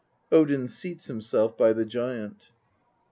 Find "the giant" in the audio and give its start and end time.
1.73-2.49